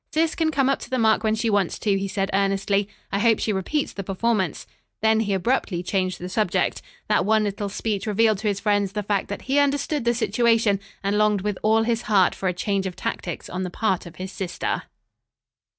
[0.11, 2.89] "Sis can come up to the mark when she wants to," he said earnestly.
[3.11, 4.65] "I hope she repeats the performance."
[5.03, 6.81] Then he abruptly changed the subject.
[7.07, 10.79] That one little speech revealed to his friends the fact that he understood the situation
[11.03, 14.15] and longed with all his heart for a change of tactics on the part of
[14.15, 14.81] his sister.